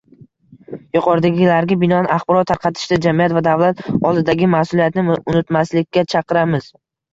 [0.97, 6.69] Yuqoridagilarga binoan, axborot tarqatishda jamiyat va davlat oldidagi mas'uliyatni unutmaslikka chaqiramiz.